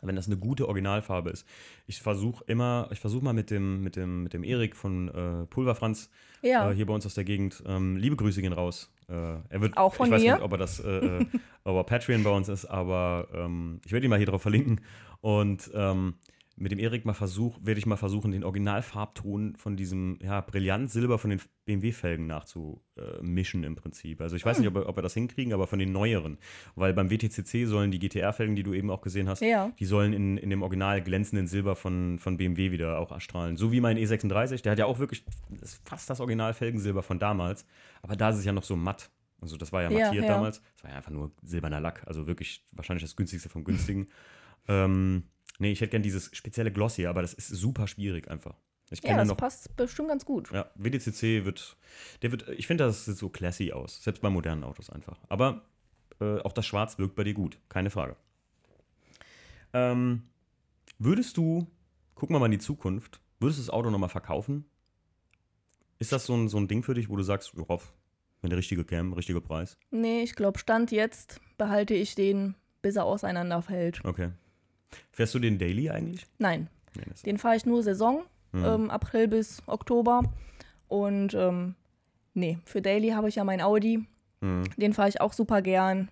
[0.01, 1.45] Wenn das eine gute Originalfarbe ist.
[1.85, 5.45] Ich versuche immer, ich versuche mal mit dem, mit dem, mit dem Erik von äh,
[5.47, 6.09] Pulverfranz
[6.41, 6.71] Ja.
[6.71, 7.61] äh, hier bei uns aus der Gegend.
[7.65, 8.93] Ähm, liebe Grüße gehen raus.
[9.09, 10.33] Äh, er wird, Auch von ich weiß mir.
[10.35, 11.25] nicht, ob er das, äh, äh,
[11.65, 14.79] ob er Patreon bei uns ist, aber ähm, ich werde ihn mal hier drauf verlinken.
[15.21, 16.13] Und ähm,
[16.59, 21.17] mit dem Erik mal versuch, werde ich mal versuchen, den Originalfarbton von diesem ja, Brillant-Silber
[21.17, 24.21] von den BMW-Felgen nachzumischen im Prinzip.
[24.21, 24.63] Also ich weiß Hm.
[24.65, 26.37] nicht, ob, wir- ob wir das hinkriegen, aber von den neueren.
[26.75, 29.71] Weil beim WTCC sollen die GTR-Felgen, die du eben auch gesehen hast, Ja.
[29.79, 33.55] die sollen in, in dem original glänzenden Silber von, von BMW wieder auch erstrahlen.
[33.57, 35.23] So wie mein E36, der hat ja auch wirklich
[35.85, 37.65] fast das Original-Felgensilber von damals.
[38.01, 39.09] Aber da ist es ja noch so matt.
[39.41, 40.33] Also das war ja Ja, mattiert ja.
[40.33, 40.61] damals.
[40.75, 42.03] Das war ja einfach nur silberner Lack.
[42.05, 44.07] Also wirklich wahrscheinlich das günstigste vom günstigen.
[44.67, 45.23] ähm,
[45.59, 48.55] nee, ich hätte gern dieses spezielle Glossy, aber das ist super schwierig einfach.
[48.91, 49.37] Ich Ja, das noch.
[49.37, 50.51] passt bestimmt ganz gut.
[50.51, 51.77] Ja, WDCC wird,
[52.23, 55.19] der wird, ich finde, das sieht so classy aus, selbst bei modernen Autos einfach.
[55.29, 55.63] Aber
[56.19, 58.15] äh, auch das Schwarz wirkt bei dir gut, keine Frage.
[59.73, 60.23] Ähm,
[60.97, 61.67] würdest du,
[62.15, 64.65] gucken wir mal in die Zukunft, würdest du das Auto nochmal verkaufen?
[65.99, 67.93] Ist das so ein, so ein Ding für dich, wo du sagst, worauf,
[68.41, 69.77] wenn der richtige Cam, richtiger Preis?
[69.91, 74.03] Nee, ich glaube, Stand jetzt behalte ich den, bis er auseinanderfällt.
[74.03, 74.31] Okay.
[75.11, 76.25] Fährst du den Daily eigentlich?
[76.37, 78.65] Nein, Nee, den fahre ich nur Saison, Mhm.
[78.65, 80.23] ähm, April bis Oktober.
[80.87, 81.75] Und ähm,
[82.33, 84.05] Nee, für Daily habe ich ja mein Audi.
[84.41, 84.63] Mhm.
[84.77, 86.09] Den fahre ich auch super gern.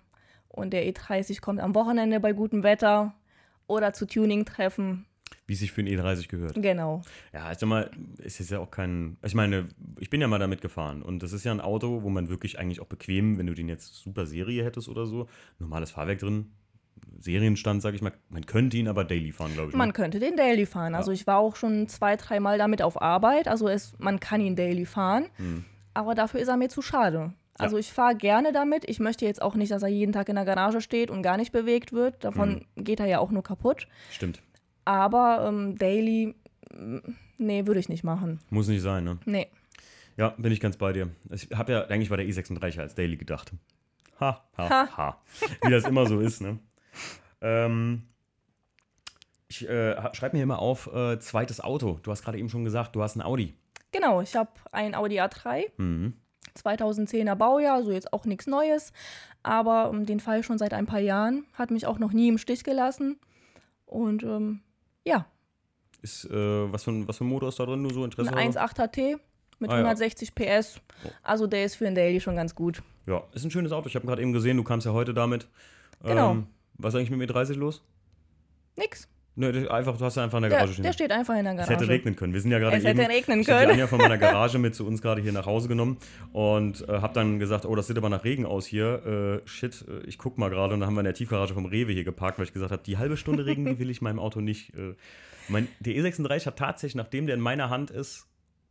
[0.48, 3.14] Und der E30 kommt am Wochenende bei gutem Wetter
[3.66, 5.06] oder zu Tuning-Treffen.
[5.46, 6.54] Wie sich für einen E30 gehört.
[6.60, 7.02] Genau.
[7.32, 7.90] Ja, ich sag mal,
[8.22, 9.16] es ist ja auch kein.
[9.24, 12.10] Ich meine, ich bin ja mal damit gefahren und das ist ja ein Auto, wo
[12.10, 15.90] man wirklich eigentlich auch bequem, wenn du den jetzt super Serie hättest oder so, normales
[15.92, 16.50] Fahrwerk drin,
[17.20, 19.76] Serienstand, sag ich mal, man könnte ihn aber Daily fahren, glaube ich.
[19.76, 19.92] Man ne?
[19.92, 20.94] könnte den Daily fahren.
[20.94, 23.48] Also ich war auch schon zwei, dreimal damit auf Arbeit.
[23.48, 25.64] Also es, man kann ihn Daily fahren, hm.
[25.94, 27.32] aber dafür ist er mir zu schade.
[27.58, 27.80] Also ja.
[27.80, 28.88] ich fahre gerne damit.
[28.88, 31.36] Ich möchte jetzt auch nicht, dass er jeden Tag in der Garage steht und gar
[31.36, 32.24] nicht bewegt wird.
[32.24, 32.84] Davon mhm.
[32.84, 33.88] geht er ja auch nur kaputt.
[34.10, 34.40] Stimmt.
[34.84, 36.34] Aber ähm, Daily,
[36.72, 36.98] mm,
[37.36, 38.40] nee, würde ich nicht machen.
[38.48, 39.18] Muss nicht sein, ne?
[39.24, 39.48] Nee.
[40.16, 41.10] Ja, bin ich ganz bei dir.
[41.30, 43.52] Ich habe ja eigentlich bei der E36 als Daily gedacht.
[44.20, 44.96] Ha, ha, ha.
[44.96, 45.22] ha.
[45.62, 46.58] Wie das immer so ist, ne?
[47.40, 48.02] Ähm,
[49.48, 51.98] ich äh, schreibe mir immer auf, äh, zweites Auto.
[52.02, 53.54] Du hast gerade eben schon gesagt, du hast ein Audi.
[53.92, 55.70] Genau, ich habe ein Audi A3.
[55.76, 56.14] Mhm.
[56.56, 58.92] 2010er Baujahr, also jetzt auch nichts Neues,
[59.42, 62.38] aber um, den Fall schon seit ein paar Jahren, hat mich auch noch nie im
[62.38, 63.18] Stich gelassen.
[63.86, 64.60] Und ähm,
[65.04, 65.26] ja.
[66.02, 68.34] Ist, äh, was, für ein, was für ein Motor ist da drin, nur so Interesse?
[68.34, 69.16] Ein 1.8er T
[69.58, 70.60] mit ah, 160 ja.
[70.60, 70.80] PS.
[71.22, 72.82] Also der ist für ein Daily schon ganz gut.
[73.06, 73.88] Ja, ist ein schönes Auto.
[73.88, 75.48] Ich habe gerade eben gesehen, du kamst ja heute damit.
[76.02, 76.32] Genau.
[76.32, 76.46] Ähm,
[76.78, 77.82] was ist eigentlich mit mir 30 los?
[78.76, 79.08] Nix.
[79.34, 80.82] Ne, einfach, du hast ja einfach in der Garage stehen.
[80.82, 81.72] Der steht einfach in der Garage.
[81.72, 82.32] Es hätte regnen können.
[82.32, 83.60] Wir sind ja gerade es eben, hätte regnen können.
[83.60, 85.98] Ich habe Anja von meiner Garage mit zu uns gerade hier nach Hause genommen
[86.32, 89.40] und äh, habe dann gesagt, oh, das sieht aber nach Regen aus hier.
[89.44, 91.66] Äh, shit, äh, ich guck mal gerade und dann haben wir in der Tiefgarage vom
[91.66, 94.18] Rewe hier geparkt, weil ich gesagt habe, die halbe Stunde Regen, die will ich meinem
[94.18, 94.74] Auto nicht.
[94.74, 94.94] Äh.
[95.46, 98.26] Mein, der E36 hat tatsächlich, nachdem der in meiner Hand ist,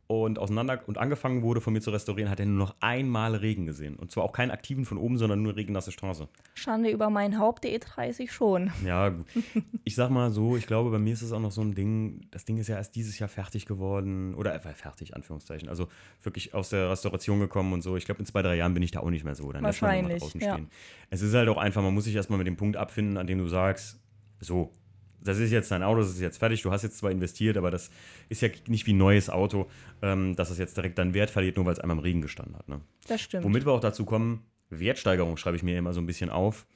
[0.08, 3.66] und auseinander und angefangen wurde von mir zu restaurieren, hat er nur noch einmal Regen
[3.66, 3.96] gesehen.
[3.96, 6.28] Und zwar auch keinen aktiven von oben, sondern nur regennasse Straße.
[6.54, 8.72] Schande über mein Haupt, E30 schon.
[8.86, 9.14] Ja,
[9.84, 12.26] ich sag mal so, ich glaube, bei mir ist es auch noch so ein Ding,
[12.30, 15.68] das Ding ist ja erst dieses Jahr fertig geworden, oder äh, fertig, Anführungszeichen.
[15.68, 15.88] Also
[16.22, 17.98] wirklich aus der Restauration gekommen und so.
[17.98, 19.52] Ich glaube, in zwei, drei Jahren bin ich da auch nicht mehr so.
[19.52, 20.54] Dann Wahrscheinlich, draußen ja.
[20.54, 20.70] stehen.
[21.10, 23.38] Es ist halt auch einfach, man muss sich erstmal mit dem Punkt abfinden, an dem
[23.38, 24.00] du sagst,
[24.40, 24.72] so,
[25.20, 27.70] das ist jetzt dein Auto, das ist jetzt fertig, du hast jetzt zwar investiert, aber
[27.70, 27.90] das
[28.28, 29.68] ist ja nicht wie ein neues Auto,
[30.02, 32.56] ähm, dass es jetzt direkt deinen Wert verliert, nur weil es einmal im Regen gestanden
[32.56, 32.68] hat.
[32.68, 32.80] Ne?
[33.06, 33.44] Das stimmt.
[33.44, 36.66] Womit wir auch dazu kommen, Wertsteigerung schreibe ich mir immer so ein bisschen auf.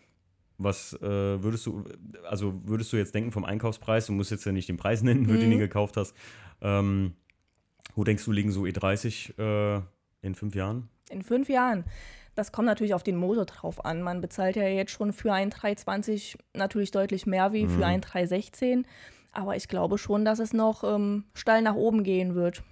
[0.58, 1.84] Was äh, würdest du,
[2.28, 5.26] also würdest du jetzt denken vom Einkaufspreis, du musst jetzt ja nicht den Preis nennen,
[5.26, 5.40] für mhm.
[5.40, 6.14] den du gekauft hast.
[6.60, 7.14] Ähm,
[7.94, 9.82] wo denkst du, liegen so E30 äh,
[10.22, 10.88] in fünf Jahren?
[11.10, 11.84] In fünf Jahren.
[12.34, 14.02] Das kommt natürlich auf den Motor drauf an.
[14.02, 17.70] Man bezahlt ja jetzt schon für einen 320 natürlich deutlich mehr wie mhm.
[17.70, 18.86] für einen 316.
[19.32, 22.62] Aber ich glaube schon, dass es noch ähm, steil nach oben gehen wird.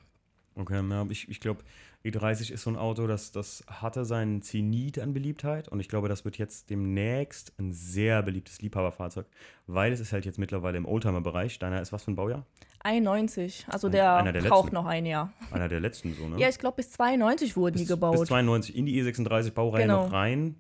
[0.55, 1.63] Okay, ja, ich, ich glaube,
[2.05, 6.09] E30 ist so ein Auto, das, das hatte seinen Zenit an Beliebtheit und ich glaube,
[6.09, 9.27] das wird jetzt demnächst ein sehr beliebtes Liebhaberfahrzeug,
[9.67, 11.59] weil es ist halt jetzt mittlerweile im Oldtimer-Bereich.
[11.59, 12.47] Deiner ist was für ein Baujahr?
[12.81, 14.75] 91, also der, der braucht letzten.
[14.75, 15.31] noch ein Jahr.
[15.51, 16.39] Einer der letzten so, ne?
[16.39, 18.19] Ja, ich glaube bis 92 wurden bis, die gebaut.
[18.19, 20.05] Bis 92 in die E36-Baureihe genau.
[20.05, 20.57] noch rein,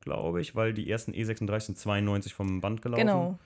[0.00, 3.00] glaube ich, weil die ersten E36 sind 92 vom Band gelaufen.
[3.00, 3.38] Genau.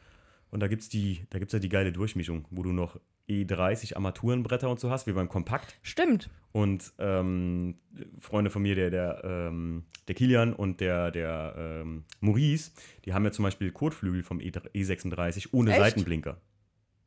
[0.51, 0.91] Und da gibt es
[1.31, 5.13] da gibt's ja die geile Durchmischung, wo du noch E30 Armaturenbretter und so hast, wie
[5.13, 5.79] beim Kompakt.
[5.83, 6.31] Stimmt.
[6.53, 7.77] Und ähm,
[8.19, 12.73] Freunde von mir, der, der, ähm, der Kilian und der, der ähm, Maurice,
[13.05, 15.81] die haben ja zum Beispiel Kotflügel vom E36 ohne Echt?
[15.81, 16.41] Seitenblinker.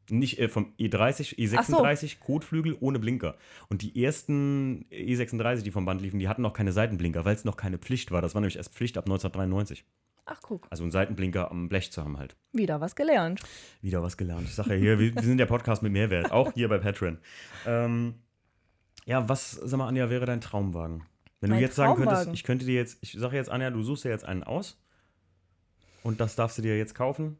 [0.10, 2.18] Nicht äh, vom E30, E36 so.
[2.20, 3.38] Kotflügel ohne Blinker.
[3.70, 7.46] Und die ersten E36, die vom Band liefen, die hatten noch keine Seitenblinker, weil es
[7.46, 8.22] noch keine Pflicht war.
[8.22, 9.86] Das war nämlich erst Pflicht ab 1993.
[10.32, 10.66] Ach, guck.
[10.70, 12.38] Also einen Seitenblinker am Blech zu haben halt.
[12.54, 13.42] Wieder was gelernt.
[13.82, 14.48] Wieder was gelernt.
[14.48, 16.32] Ich sage ja hier, wir, wir, sind der Podcast mit Mehrwert.
[16.32, 17.18] Auch hier bei Patreon.
[17.66, 18.16] Ähm,
[19.06, 21.04] ja, was, sag mal, Anja, wäre dein Traumwagen?
[21.42, 23.84] Wenn mein du jetzt sagen könntest, ich könnte dir jetzt, ich sage jetzt, Anja, du
[23.84, 24.82] suchst dir jetzt einen aus
[26.02, 27.38] und das darfst du dir jetzt kaufen.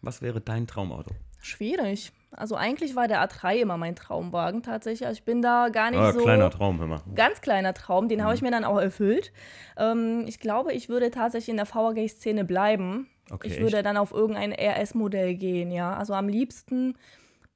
[0.00, 1.14] Was wäre dein Traumauto?
[1.42, 2.12] Schwierig.
[2.36, 5.06] Also eigentlich war der A3 immer mein Traumwagen tatsächlich.
[5.06, 6.20] Also ich bin da gar nicht ah, so.
[6.20, 7.00] Kleiner Traum, hör mal.
[7.14, 8.24] Ganz kleiner Traum, den mhm.
[8.24, 9.32] habe ich mir dann auch erfüllt.
[9.76, 13.08] Ähm, ich glaube, ich würde tatsächlich in der VAG-Szene bleiben.
[13.30, 15.96] Okay, ich würde dann auf irgendein RS-Modell gehen, ja.
[15.96, 16.96] Also am liebsten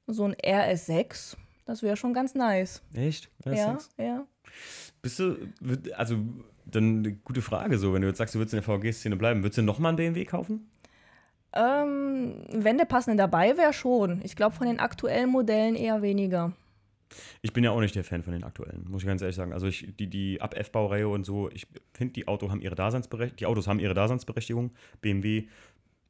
[0.07, 1.35] so ein RS6.
[1.65, 2.81] Das wäre schon ganz nice.
[2.93, 3.29] Echt?
[3.45, 3.89] RS6?
[3.97, 4.27] Ja, ja.
[5.01, 5.37] Bist du,
[5.95, 6.17] also
[6.65, 9.43] dann eine gute Frage so, wenn du jetzt sagst, du würdest in der VAG-Szene bleiben,
[9.43, 10.69] würdest du nochmal einen BMW kaufen?
[11.53, 14.21] Ähm, wenn der passende dabei wäre, schon.
[14.23, 16.53] Ich glaube, von den aktuellen Modellen eher weniger.
[17.41, 19.53] Ich bin ja auch nicht der Fan von den aktuellen, muss ich ganz ehrlich sagen.
[19.53, 23.45] Also ich, die, die ab F-Baureihe und so, ich finde, die, Auto haben ihre die
[23.45, 24.71] Autos haben ihre Daseinsberechtigung.
[25.01, 25.47] BMW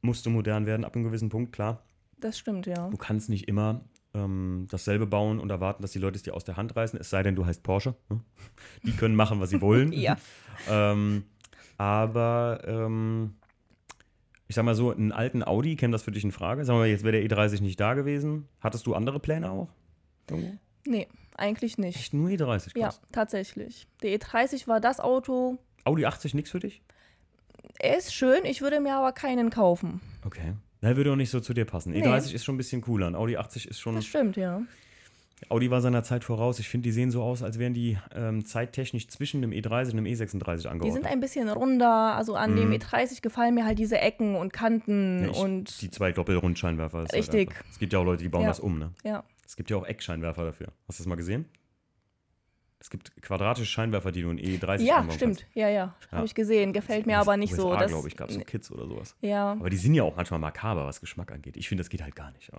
[0.01, 1.83] musste modern werden ab einem gewissen Punkt, klar.
[2.19, 2.89] Das stimmt, ja.
[2.89, 3.81] Du kannst nicht immer
[4.13, 7.09] ähm, dasselbe bauen und erwarten, dass die Leute es dir aus der Hand reißen, es
[7.09, 7.95] sei denn, du heißt Porsche.
[8.09, 8.19] Ne?
[8.83, 9.91] Die können machen, was sie wollen.
[9.93, 10.17] ja.
[10.69, 11.23] Ähm,
[11.77, 13.35] aber ähm,
[14.49, 16.65] ich sag mal so, einen alten Audi, käme das für dich in Frage?
[16.65, 18.47] Sagen wir mal, jetzt wäre der E30 nicht da gewesen.
[18.59, 19.69] Hattest du andere Pläne auch?
[20.27, 20.57] Irgendwo?
[20.87, 21.07] Nee,
[21.37, 21.97] eigentlich nicht.
[21.97, 22.73] Echt nur E30, krass.
[22.75, 23.87] Ja, tatsächlich.
[24.01, 25.59] Der E30 war das Auto.
[25.83, 26.81] Audi 80 nichts für dich?
[27.77, 30.01] Er ist schön, ich würde mir aber keinen kaufen.
[30.25, 30.55] Okay.
[30.81, 31.91] Der würde auch nicht so zu dir passen.
[31.91, 32.01] Nee.
[32.01, 33.05] E30 ist schon ein bisschen cooler.
[33.05, 33.95] Ein Audi 80 ist schon.
[33.95, 34.63] Das stimmt, ja.
[35.47, 36.59] Audi war seiner Zeit voraus.
[36.59, 39.97] Ich finde, die sehen so aus, als wären die ähm, zeittechnisch zwischen dem E30 und
[39.97, 40.93] dem E36 Die angeordnet.
[40.93, 42.15] sind ein bisschen runder.
[42.17, 45.23] Also an dem E30 gefallen mir halt diese Ecken und Kanten Mhm.
[45.25, 45.81] Ja, ich- und.
[45.81, 47.03] die zwei Doppelrundscheinwerfer.
[47.03, 47.49] ist Richtig.
[47.55, 48.47] Halt es gibt ja auch Leute, die bauen Ja.
[48.49, 48.91] das um, ne?
[49.03, 49.23] Ja.
[49.45, 50.67] Es gibt ja auch Eckscheinwerfer dafür.
[50.87, 51.45] Hast du das mal gesehen?
[52.81, 55.45] Es gibt quadratische Scheinwerfer, die du in E30 Ja, einbauen stimmt.
[55.53, 55.95] Ja, ja.
[56.11, 56.17] Ja.
[56.17, 56.71] Habe ich gesehen.
[56.71, 57.27] Gefällt mir kannst.
[57.27, 57.67] aber nicht so.
[57.67, 59.15] USA, Das, glaube ich, gab es so Kids oder sowas.
[59.19, 59.51] ja.
[59.51, 61.57] Aber die sind ja auch manchmal makaber, was Geschmack angeht.
[61.57, 62.49] Ich finde, das geht halt gar nicht.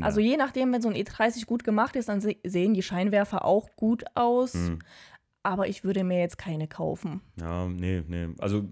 [0.00, 3.44] Also je nachdem, wenn so ein E30 gut gemacht ist, dann se sehen die Scheinwerfer
[3.44, 4.54] auch gut aus.
[4.54, 4.78] Mhm.
[5.42, 7.20] Aber ich würde mir jetzt keine kaufen.
[7.38, 8.28] Ja, nee, nee.
[8.38, 8.64] Also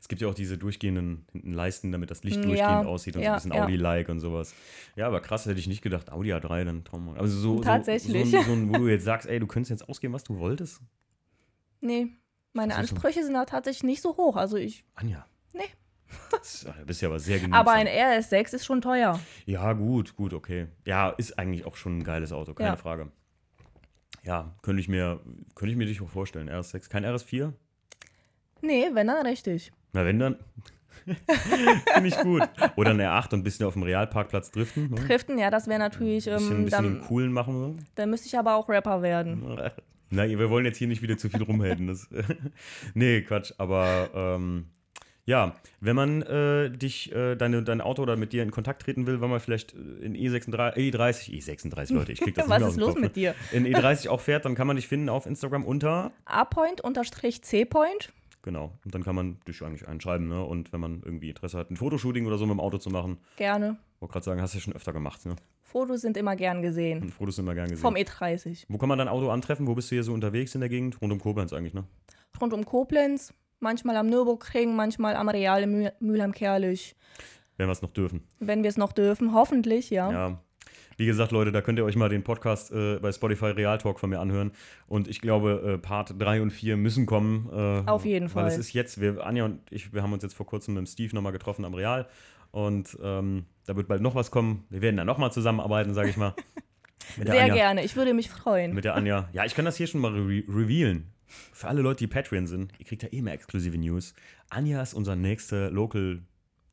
[0.00, 3.24] es gibt ja auch diese durchgehenden Leisten, damit das Licht Ja, durchgehend aussieht und so
[3.24, 3.64] ja, ein bisschen ja.
[3.64, 4.54] Audi-like und sowas.
[4.96, 7.16] Ja, aber krass, hätte ich nicht gedacht, Audi A3, dann Traum.
[7.18, 8.30] Also so, Tatsächlich.
[8.30, 10.38] So, so, so ein, wo du jetzt sagst, ey, du könntest jetzt ausgeben, was du
[10.38, 10.80] wolltest.
[11.80, 12.08] Nee,
[12.52, 14.36] meine so- Ansprüche sind da tatsächlich nicht so hoch.
[14.36, 14.84] Also ich.
[14.94, 15.26] Anja.
[15.52, 15.62] Nee.
[16.30, 17.58] Das, du bist ja aber sehr genügsam.
[17.60, 19.18] Aber ein RS6 ist schon teuer.
[19.46, 20.68] Ja, gut, gut, okay.
[20.86, 22.76] Ja, ist eigentlich auch schon ein geiles Auto, keine Ja.
[22.76, 23.10] Frage.
[24.22, 25.20] Ja, könnte ich mir,
[25.54, 26.48] könnte ich mir dich auch vorstellen.
[26.48, 27.52] RS6, kein RS4?
[28.64, 29.72] Nee, wenn dann richtig.
[29.92, 30.36] Na, wenn dann.
[31.94, 32.42] Finde ich gut.
[32.76, 34.90] Oder ein R8 und ein bisschen auf dem Realparkplatz driften.
[34.90, 34.96] Ne?
[34.96, 36.28] Driften, ja, das wäre natürlich.
[36.30, 37.84] Ein bisschen, Ähm, ein bisschen dann, im Coolen machen.
[37.94, 39.42] dann müsste ich aber auch Rapper werden.
[40.10, 40.16] So.
[40.16, 41.88] Nein, wir wollen jetzt hier nicht wieder zu viel rumhelden.
[41.88, 42.08] Das,
[42.94, 43.52] nee, Quatsch.
[43.58, 44.66] Aber ähm,
[45.24, 49.06] ja, wenn man äh, dich, äh, deine, dein Auto oder mit dir in Kontakt treten
[49.06, 52.68] will, wenn man vielleicht in E E36, E30, E36, Leute, ich krieg das Was nicht
[52.72, 53.34] ist los Kopf, mit dir?
[53.52, 53.58] Ne?
[53.58, 56.12] In E30 auch fährt, dann kann man dich finden auf Instagram unter.
[56.26, 58.12] A-Point-C-Point.
[58.44, 58.78] Genau.
[58.84, 60.44] Und dann kann man dich eigentlich einschreiben, ne?
[60.44, 63.16] Und wenn man irgendwie Interesse hat, ein Fotoshooting oder so mit dem Auto zu machen,
[63.36, 63.78] Gerne.
[64.00, 65.34] wollte gerade sagen, hast du ja schon öfter gemacht, ne?
[65.62, 67.08] Fotos sind immer gern gesehen.
[67.18, 67.80] Fotos sind immer gern gesehen.
[67.80, 68.66] Vom E30.
[68.68, 69.66] Wo kann man dein Auto antreffen?
[69.66, 71.00] Wo bist du hier so unterwegs in der Gegend?
[71.00, 71.84] Rund um Koblenz eigentlich, ne?
[72.38, 76.96] Rund um Koblenz, manchmal am Nürburgring, manchmal am Real in Mülheim-Kerlich.
[77.56, 78.24] Wenn wir es noch dürfen.
[78.40, 80.12] Wenn wir es noch dürfen, hoffentlich, ja.
[80.12, 80.43] Ja.
[80.96, 83.98] Wie gesagt, Leute, da könnt ihr euch mal den Podcast äh, bei Spotify Real Talk
[83.98, 84.52] von mir anhören.
[84.86, 87.48] Und ich glaube, äh, Part 3 und 4 müssen kommen.
[87.52, 88.60] Äh, Auf jeden Weil es Fall.
[88.60, 91.14] ist jetzt, wir, Anja und ich, wir haben uns jetzt vor kurzem mit dem Steve
[91.14, 92.06] nochmal getroffen am Real.
[92.50, 94.64] Und ähm, da wird bald noch was kommen.
[94.70, 96.34] Wir werden dann nochmal zusammenarbeiten, sage ich mal.
[97.16, 97.54] Sehr Anja.
[97.54, 98.74] gerne, ich würde mich freuen.
[98.74, 99.28] Mit der Anja.
[99.32, 101.12] Ja, ich kann das hier schon mal re revealen.
[101.52, 104.14] Für alle Leute, die Patreon sind, ihr kriegt ja eh mehr exklusive News.
[104.50, 106.22] Anja ist unser nächster Local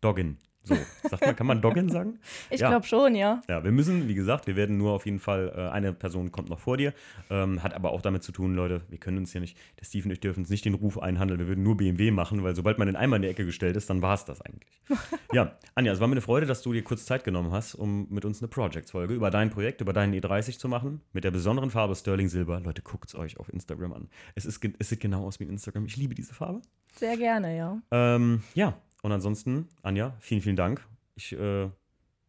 [0.01, 0.37] Doggin.
[0.63, 0.75] So,
[1.09, 2.19] sagt man, kann man Doggin sagen?
[2.49, 2.69] Ich ja.
[2.69, 3.41] glaube schon, ja.
[3.47, 6.49] Ja, wir müssen, wie gesagt, wir werden nur auf jeden Fall, äh, eine Person kommt
[6.49, 6.93] noch vor dir.
[7.29, 10.05] Ähm, hat aber auch damit zu tun, Leute, wir können uns ja nicht, der Steve
[10.05, 12.77] und ich dürfen uns nicht den Ruf einhandeln, wir würden nur BMW machen, weil sobald
[12.77, 14.81] man den einmal in die Ecke gestellt ist, dann war es das eigentlich.
[15.33, 18.07] ja, Anja, es war mir eine Freude, dass du dir kurz Zeit genommen hast, um
[18.09, 21.71] mit uns eine Projects-Folge über dein Projekt, über deinen E30 zu machen, mit der besonderen
[21.71, 22.59] Farbe Sterling Silber.
[22.59, 24.09] Leute, guckt es euch auf Instagram an.
[24.35, 25.85] Es, ist, es sieht genau aus wie ein Instagram.
[25.85, 26.61] Ich liebe diese Farbe.
[26.95, 27.81] Sehr gerne, ja.
[27.91, 30.85] Ähm, ja, und ansonsten, Anja, vielen, vielen Dank.
[31.15, 31.69] Ich, äh,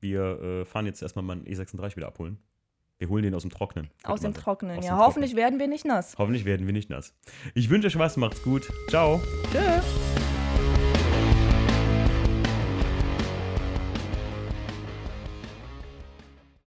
[0.01, 2.39] wir äh, fahren jetzt erstmal meinen E36 wieder abholen.
[2.99, 3.91] Wir holen den aus dem Trocknen.
[4.05, 4.45] Aus dem sagen.
[4.45, 4.97] Trockenen, Aus ja.
[4.97, 6.13] Hoffentlich werden wir nicht nass.
[6.13, 6.19] Trocknen.
[6.23, 7.15] Hoffentlich werden wir nicht nass.
[7.55, 8.73] Ich wünsche euch was, macht's gut.
[8.89, 9.21] Ciao.
[9.51, 10.02] Tschüss.